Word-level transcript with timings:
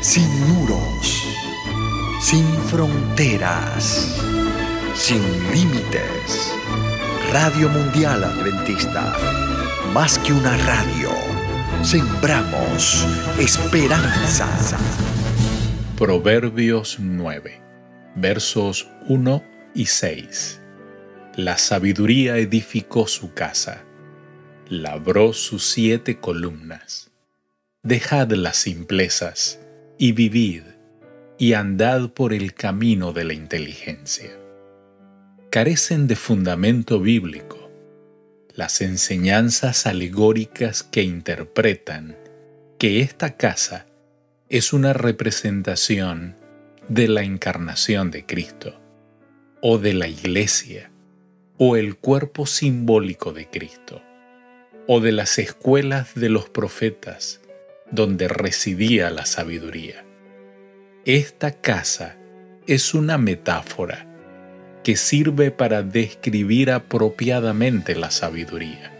sin 0.00 0.28
muros, 0.48 1.26
sin 2.22 2.46
fronteras, 2.68 4.16
sin 4.94 5.20
límites. 5.52 6.54
Radio 7.30 7.68
Mundial 7.68 8.24
Adventista, 8.24 9.14
más 9.92 10.18
que 10.20 10.32
una 10.32 10.56
radio, 10.56 11.10
sembramos 11.82 13.06
esperanza. 13.38 14.48
Proverbios 15.98 16.96
9, 16.98 17.60
versos 18.16 18.88
1 19.06 19.44
y 19.74 19.84
6. 19.84 20.60
La 21.36 21.58
sabiduría 21.58 22.38
edificó 22.38 23.06
su 23.06 23.34
casa, 23.34 23.84
labró 24.66 25.34
sus 25.34 25.70
siete 25.70 26.18
columnas. 26.18 27.10
Dejad 27.82 28.30
las 28.32 28.56
simplezas 28.56 29.60
y 30.02 30.12
vivid, 30.12 30.62
y 31.36 31.52
andad 31.52 32.08
por 32.14 32.32
el 32.32 32.54
camino 32.54 33.12
de 33.12 33.24
la 33.24 33.34
inteligencia. 33.34 34.30
Carecen 35.50 36.06
de 36.06 36.16
fundamento 36.16 37.00
bíblico 37.00 37.70
las 38.54 38.80
enseñanzas 38.80 39.84
alegóricas 39.84 40.82
que 40.82 41.02
interpretan 41.02 42.16
que 42.78 43.02
esta 43.02 43.36
casa 43.36 43.84
es 44.48 44.72
una 44.72 44.94
representación 44.94 46.34
de 46.88 47.06
la 47.06 47.22
encarnación 47.22 48.10
de 48.10 48.24
Cristo, 48.24 48.80
o 49.60 49.76
de 49.76 49.92
la 49.92 50.08
iglesia, 50.08 50.90
o 51.58 51.76
el 51.76 51.98
cuerpo 51.98 52.46
simbólico 52.46 53.34
de 53.34 53.50
Cristo, 53.50 54.00
o 54.86 55.00
de 55.00 55.12
las 55.12 55.38
escuelas 55.38 56.14
de 56.14 56.30
los 56.30 56.48
profetas, 56.48 57.42
donde 57.90 58.28
residía 58.28 59.10
la 59.10 59.26
sabiduría. 59.26 60.04
Esta 61.04 61.52
casa 61.52 62.16
es 62.66 62.94
una 62.94 63.18
metáfora 63.18 64.06
que 64.84 64.96
sirve 64.96 65.50
para 65.50 65.82
describir 65.82 66.70
apropiadamente 66.70 67.94
la 67.94 68.10
sabiduría 68.10 68.92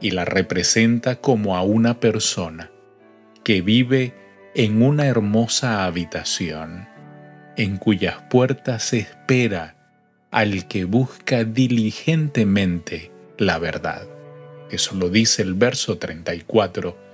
y 0.00 0.10
la 0.10 0.24
representa 0.24 1.16
como 1.16 1.56
a 1.56 1.62
una 1.62 2.00
persona 2.00 2.70
que 3.44 3.60
vive 3.60 4.14
en 4.54 4.82
una 4.82 5.06
hermosa 5.06 5.84
habitación 5.84 6.88
en 7.56 7.76
cuyas 7.76 8.16
puertas 8.30 8.92
espera 8.92 9.76
al 10.30 10.68
que 10.68 10.84
busca 10.84 11.44
diligentemente 11.44 13.10
la 13.38 13.58
verdad. 13.58 14.06
Eso 14.70 14.94
lo 14.94 15.08
dice 15.10 15.42
el 15.42 15.54
verso 15.54 15.98
34 15.98 17.05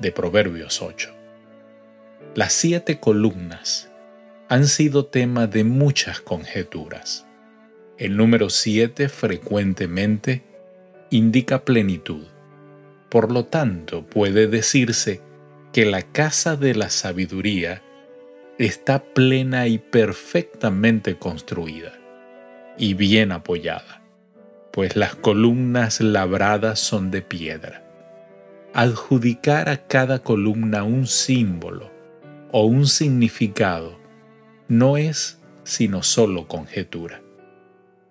de 0.00 0.12
Proverbios 0.12 0.80
8. 0.80 1.10
Las 2.34 2.52
siete 2.54 2.98
columnas 2.98 3.90
han 4.48 4.66
sido 4.66 5.06
tema 5.06 5.46
de 5.46 5.62
muchas 5.62 6.20
conjeturas. 6.20 7.26
El 7.98 8.16
número 8.16 8.48
siete 8.48 9.08
frecuentemente 9.08 10.42
indica 11.10 11.64
plenitud. 11.64 12.26
Por 13.10 13.30
lo 13.30 13.44
tanto, 13.44 14.06
puede 14.06 14.46
decirse 14.46 15.20
que 15.72 15.84
la 15.84 16.02
casa 16.02 16.56
de 16.56 16.74
la 16.74 16.88
sabiduría 16.88 17.82
está 18.58 19.04
plena 19.04 19.66
y 19.66 19.78
perfectamente 19.78 21.18
construida 21.18 21.92
y 22.78 22.94
bien 22.94 23.32
apoyada, 23.32 24.02
pues 24.72 24.96
las 24.96 25.14
columnas 25.14 26.00
labradas 26.00 26.78
son 26.80 27.10
de 27.10 27.22
piedra 27.22 27.89
adjudicar 28.72 29.68
a 29.68 29.86
cada 29.86 30.20
columna 30.20 30.84
un 30.84 31.06
símbolo 31.06 31.90
o 32.52 32.64
un 32.64 32.86
significado 32.86 33.98
no 34.68 34.96
es 34.96 35.40
sino 35.64 36.02
solo 36.02 36.46
conjetura. 36.46 37.22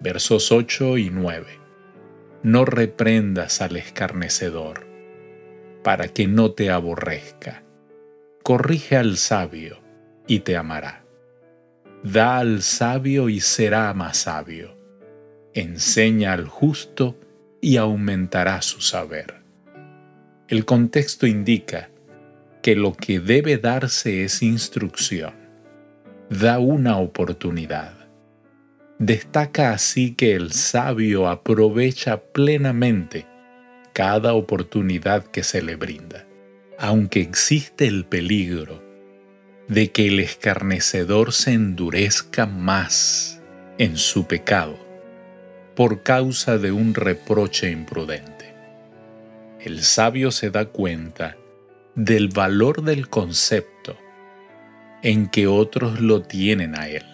Versos 0.00 0.52
8 0.52 0.98
y 0.98 1.10
9. 1.10 1.46
No 2.42 2.64
reprendas 2.64 3.60
al 3.60 3.76
escarnecedor, 3.76 4.86
para 5.82 6.08
que 6.08 6.26
no 6.26 6.52
te 6.52 6.70
aborrezca. 6.70 7.62
Corrige 8.42 8.96
al 8.96 9.16
sabio 9.16 9.80
y 10.26 10.40
te 10.40 10.56
amará. 10.56 11.04
Da 12.02 12.38
al 12.38 12.62
sabio 12.62 13.28
y 13.28 13.40
será 13.40 13.92
más 13.94 14.18
sabio. 14.18 14.76
Enseña 15.54 16.32
al 16.32 16.46
justo 16.46 17.16
y 17.60 17.76
aumentará 17.78 18.60
su 18.62 18.80
saber. 18.80 19.43
El 20.46 20.66
contexto 20.66 21.26
indica 21.26 21.88
que 22.62 22.76
lo 22.76 22.92
que 22.92 23.18
debe 23.18 23.56
darse 23.56 24.24
es 24.24 24.42
instrucción. 24.42 25.32
Da 26.28 26.58
una 26.58 26.98
oportunidad. 26.98 27.94
Destaca 28.98 29.72
así 29.72 30.14
que 30.14 30.34
el 30.34 30.52
sabio 30.52 31.28
aprovecha 31.28 32.20
plenamente 32.20 33.26
cada 33.94 34.34
oportunidad 34.34 35.24
que 35.24 35.42
se 35.42 35.62
le 35.62 35.76
brinda, 35.76 36.26
aunque 36.78 37.22
existe 37.22 37.86
el 37.86 38.04
peligro 38.04 38.82
de 39.68 39.92
que 39.92 40.08
el 40.08 40.20
escarnecedor 40.20 41.32
se 41.32 41.52
endurezca 41.54 42.44
más 42.44 43.40
en 43.78 43.96
su 43.96 44.26
pecado 44.26 44.76
por 45.74 46.02
causa 46.02 46.58
de 46.58 46.70
un 46.70 46.92
reproche 46.92 47.70
imprudente 47.70 48.33
el 49.64 49.82
sabio 49.82 50.30
se 50.30 50.50
da 50.50 50.66
cuenta 50.66 51.38
del 51.94 52.28
valor 52.28 52.82
del 52.82 53.08
concepto 53.08 53.96
en 55.02 55.26
que 55.30 55.46
otros 55.46 56.00
lo 56.02 56.20
tienen 56.20 56.78
a 56.78 56.86
él 56.88 57.06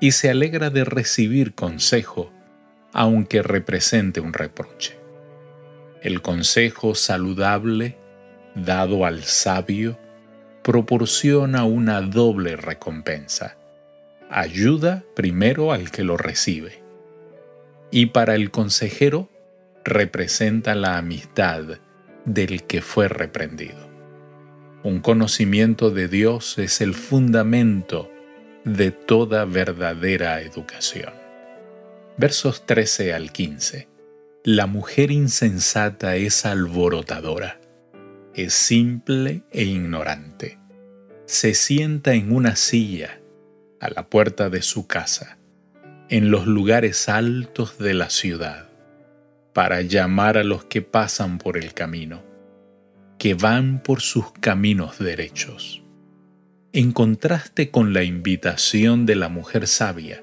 y 0.00 0.10
se 0.10 0.28
alegra 0.28 0.70
de 0.70 0.82
recibir 0.82 1.54
consejo 1.54 2.32
aunque 2.92 3.42
represente 3.42 4.18
un 4.18 4.32
reproche. 4.32 4.98
El 6.02 6.20
consejo 6.20 6.96
saludable 6.96 7.96
dado 8.56 9.06
al 9.06 9.22
sabio 9.22 10.00
proporciona 10.64 11.62
una 11.62 12.00
doble 12.00 12.56
recompensa. 12.56 13.56
Ayuda 14.28 15.04
primero 15.14 15.70
al 15.70 15.92
que 15.92 16.02
lo 16.02 16.16
recibe 16.16 16.82
y 17.92 18.06
para 18.06 18.34
el 18.34 18.50
consejero 18.50 19.28
representa 19.84 20.74
la 20.74 20.98
amistad 20.98 21.64
del 22.24 22.64
que 22.64 22.82
fue 22.82 23.08
reprendido. 23.08 23.90
Un 24.84 25.00
conocimiento 25.00 25.90
de 25.90 26.08
Dios 26.08 26.58
es 26.58 26.80
el 26.80 26.94
fundamento 26.94 28.10
de 28.64 28.90
toda 28.90 29.44
verdadera 29.44 30.40
educación. 30.40 31.12
Versos 32.16 32.66
13 32.66 33.14
al 33.14 33.32
15. 33.32 33.88
La 34.44 34.66
mujer 34.66 35.10
insensata 35.10 36.16
es 36.16 36.44
alborotadora, 36.46 37.60
es 38.34 38.54
simple 38.54 39.42
e 39.50 39.64
ignorante. 39.64 40.58
Se 41.26 41.54
sienta 41.54 42.14
en 42.14 42.32
una 42.32 42.56
silla 42.56 43.20
a 43.80 43.88
la 43.88 44.08
puerta 44.08 44.50
de 44.50 44.62
su 44.62 44.86
casa, 44.86 45.38
en 46.08 46.30
los 46.30 46.46
lugares 46.46 47.08
altos 47.08 47.78
de 47.78 47.94
la 47.94 48.10
ciudad 48.10 48.71
para 49.52 49.82
llamar 49.82 50.38
a 50.38 50.44
los 50.44 50.64
que 50.64 50.82
pasan 50.82 51.38
por 51.38 51.56
el 51.56 51.74
camino, 51.74 52.22
que 53.18 53.34
van 53.34 53.82
por 53.82 54.00
sus 54.00 54.32
caminos 54.32 54.98
derechos. 54.98 55.82
En 56.72 56.92
contraste 56.92 57.70
con 57.70 57.92
la 57.92 58.02
invitación 58.02 59.04
de 59.04 59.14
la 59.14 59.28
mujer 59.28 59.66
sabia, 59.66 60.22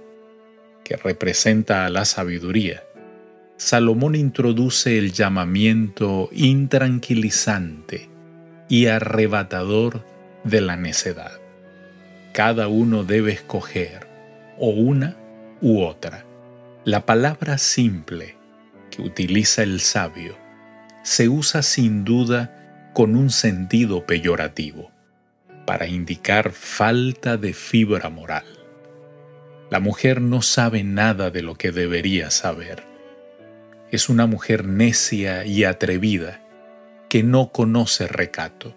que 0.84 0.97
representa 0.97 1.85
a 1.85 1.90
la 1.90 2.06
sabiduría, 2.06 2.84
Salomón 3.57 4.16
introduce 4.16 4.97
el 4.97 5.12
llamamiento 5.12 6.29
intranquilizante 6.31 8.09
y 8.67 8.88
arrebatador 8.88 10.03
de 10.44 10.61
la 10.61 10.75
necedad. 10.75 11.40
Cada 12.34 12.67
uno 12.67 13.03
debe 13.03 13.34
escoger 13.34 14.08
o 14.58 14.70
una 14.70 15.17
u 15.61 15.84
otra. 15.84 16.26
La 16.85 17.05
palabra 17.05 17.58
simple 17.58 18.39
utiliza 18.99 19.63
el 19.63 19.79
sabio 19.79 20.37
se 21.03 21.29
usa 21.29 21.63
sin 21.63 22.03
duda 22.03 22.91
con 22.93 23.16
un 23.16 23.29
sentido 23.29 24.05
peyorativo, 24.05 24.91
para 25.66 25.87
indicar 25.87 26.51
falta 26.51 27.37
de 27.37 27.53
fibra 27.53 28.09
moral. 28.09 28.46
La 29.69 29.79
mujer 29.79 30.22
no 30.22 30.41
sabe 30.41 30.84
nada 30.84 31.29
de 31.29 31.41
lo 31.41 31.55
que 31.55 31.72
debería 31.72 32.31
saber. 32.31 32.84
Es 33.91 34.09
una 34.09 34.25
mujer 34.25 34.66
necia 34.66 35.45
y 35.45 35.63
atrevida 35.63 36.41
que 37.07 37.23
no 37.23 37.52
conoce 37.52 38.07
recato, 38.07 38.75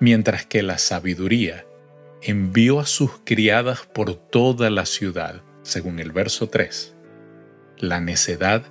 mientras 0.00 0.46
que 0.46 0.62
la 0.62 0.78
sabiduría 0.78 1.66
envió 2.22 2.80
a 2.80 2.86
sus 2.86 3.10
criadas 3.24 3.80
por 3.92 4.14
toda 4.14 4.70
la 4.70 4.86
ciudad, 4.86 5.42
según 5.62 5.98
el 5.98 6.12
verso 6.12 6.48
3. 6.48 6.94
La 7.78 8.00
necedad 8.00 8.64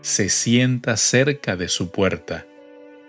se 0.00 0.28
sienta 0.28 0.96
cerca 0.96 1.56
de 1.56 1.68
su 1.68 1.90
puerta, 1.90 2.46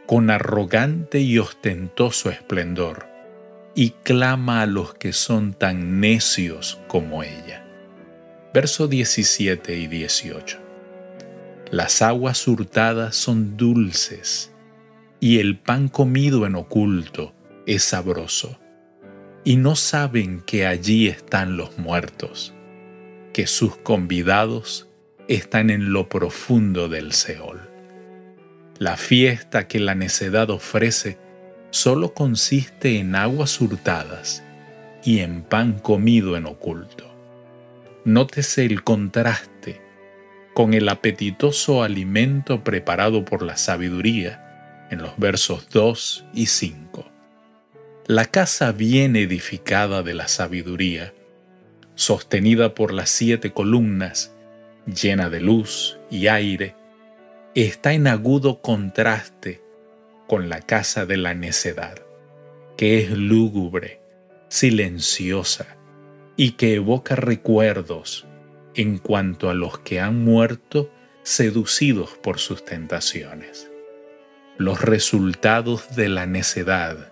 con 0.06 0.30
arrogante 0.30 1.19
y 1.19 1.38
ostentoso 1.38 2.30
esplendor, 2.30 3.07
y 3.75 3.91
clama 3.91 4.62
a 4.62 4.65
los 4.65 4.94
que 4.95 5.13
son 5.13 5.53
tan 5.53 6.00
necios 6.00 6.80
como 6.88 7.24
ella. 7.24 7.65
Verso 8.53 8.88
17 8.88 9.77
y 9.77 9.88
18. 9.88 10.57
Las 11.71 12.01
aguas 12.01 12.47
hurtadas 12.47 13.15
son 13.15 13.56
dulces 13.56 14.51
y 15.19 15.38
el 15.38 15.59
pan 15.59 15.88
comido 15.88 16.47
en 16.47 16.56
oculto 16.56 17.33
es 17.68 17.83
sabroso. 17.83 18.59
Y 19.44 19.56
no 19.56 19.75
saben 19.75 20.42
que 20.42 20.65
allí 20.65 21.07
están 21.07 21.57
los 21.57 21.77
muertos, 21.77 22.53
que 23.31 23.45
sus 23.45 23.77
convidados 23.77 24.88
están 25.35 25.69
en 25.69 25.93
lo 25.93 26.09
profundo 26.09 26.89
del 26.89 27.13
Seol. 27.13 27.61
La 28.79 28.97
fiesta 28.97 29.67
que 29.67 29.79
la 29.79 29.93
necedad 29.93 30.49
ofrece 30.49 31.19
solo 31.69 32.15
consiste 32.15 32.97
en 32.97 33.13
aguas 33.13 33.61
hurtadas 33.61 34.43
y 35.03 35.19
en 35.19 35.43
pan 35.43 35.73
comido 35.79 36.35
en 36.35 36.47
oculto. 36.47 37.05
Nótese 38.05 38.65
el 38.65 38.83
contraste 38.83 39.81
con 40.55 40.73
el 40.73 40.89
apetitoso 40.89 41.83
alimento 41.83 42.63
preparado 42.63 43.23
por 43.23 43.43
la 43.43 43.55
sabiduría 43.55 44.87
en 44.89 44.99
los 44.99 45.15
versos 45.17 45.69
2 45.69 46.25
y 46.33 46.47
5. 46.47 47.05
La 48.07 48.25
casa 48.25 48.71
bien 48.71 49.15
edificada 49.15 50.01
de 50.01 50.15
la 50.15 50.27
sabiduría, 50.27 51.13
sostenida 51.93 52.73
por 52.73 52.91
las 52.91 53.11
siete 53.11 53.51
columnas, 53.51 54.33
llena 54.94 55.30
de 55.30 55.41
luz 55.41 56.00
y 56.09 56.27
aire, 56.27 56.75
está 57.56 57.94
en 57.94 58.07
agudo 58.07 58.62
contraste 58.62 59.62
con 60.27 60.50
la 60.50 60.62
casa 60.62 61.06
de 61.06 61.18
la 61.18 61.33
necedad, 61.33 62.00
que 62.77 63.00
es 63.00 63.12
lúgubre, 63.12 64.01
silenciosa 64.47 65.77
y 66.36 66.51
que 66.51 66.75
evoca 66.75 67.15
recuerdos 67.15 68.27
en 68.75 68.97
cuanto 68.97 69.50
a 69.50 69.53
los 69.53 69.80
que 69.80 70.00
han 70.00 70.24
muerto 70.24 70.92
seducidos 71.24 72.12
por 72.21 72.39
sus 72.39 72.63
tentaciones. 72.63 73.69
Los 74.57 74.81
resultados 74.81 75.95
de 75.95 76.09
la 76.09 76.25
necedad 76.25 77.12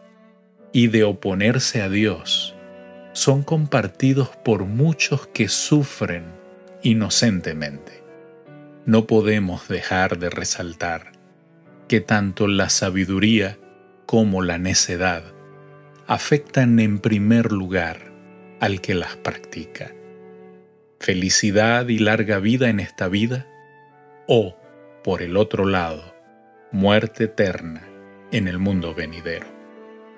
y 0.72 0.88
de 0.88 1.04
oponerse 1.04 1.82
a 1.82 1.90
Dios 1.90 2.56
son 3.14 3.42
compartidos 3.44 4.30
por 4.46 4.66
muchos 4.66 5.28
que 5.28 5.50
sufren 5.50 6.37
inocentemente. 6.82 8.04
No 8.86 9.08
podemos 9.08 9.68
dejar 9.68 10.18
de 10.20 10.30
resaltar 10.30 11.12
que 11.88 12.02
tanto 12.02 12.48
la 12.48 12.70
sabiduría 12.70 13.58
como 14.06 14.42
la 14.42 14.58
necedad 14.58 15.24
afectan 16.08 16.80
en 16.80 17.00
primer 17.00 17.52
lugar 17.52 18.12
al 18.60 18.82
que 18.82 18.94
las 18.94 19.16
practica. 19.18 19.94
Felicidad 21.00 21.88
y 21.90 22.00
larga 22.00 22.40
vida 22.40 22.70
en 22.70 22.80
esta 22.80 23.08
vida 23.08 23.46
o, 24.28 24.58
por 25.04 25.22
el 25.22 25.38
otro 25.38 25.66
lado, 25.66 26.16
muerte 26.72 27.26
eterna 27.26 27.88
en 28.32 28.48
el 28.48 28.58
mundo 28.58 28.94
venidero. 28.94 29.48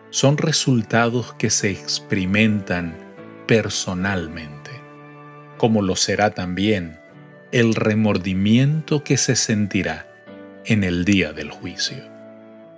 Son 0.10 0.38
resultados 0.38 1.34
que 1.34 1.50
se 1.50 1.70
experimentan 1.70 2.96
personalmente, 3.46 4.59
como 5.60 5.84
lo 5.84 5.96
será 5.96 6.32
también 6.32 7.00
el 7.52 7.76
remordimiento 7.76 9.04
que 9.04 9.18
se 9.18 9.36
sentirá 9.36 10.08
en 10.66 10.84
el 10.84 11.06
día 11.06 11.34
del 11.34 11.52
juicio. 11.52 11.98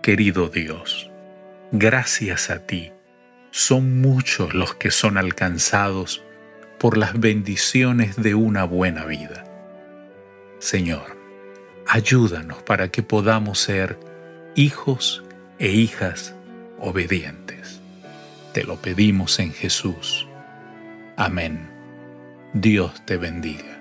Querido 0.02 0.50
Dios, 0.50 1.10
gracias 1.72 2.50
a 2.50 2.66
ti, 2.66 2.92
son 3.52 4.02
muchos 4.02 4.56
los 4.56 4.74
que 4.76 4.92
son 4.92 5.18
alcanzados 5.18 6.24
por 6.80 6.98
las 6.98 7.20
bendiciones 7.20 8.16
de 8.16 8.34
una 8.34 8.64
buena 8.64 9.06
vida. 9.06 9.46
Señor, 10.58 11.18
ayúdanos 11.88 12.64
para 12.64 12.90
que 12.90 13.04
podamos 13.04 13.60
ser 13.60 14.00
hijos 14.56 15.24
e 15.60 15.70
hijas 15.70 16.34
obedientes. 16.80 17.80
Te 18.54 18.64
lo 18.64 18.78
pedimos 18.78 19.38
en 19.38 19.54
Jesús. 19.54 20.28
Amén. 21.16 21.71
Dios 22.54 23.02
te 23.06 23.16
bendiga. 23.16 23.72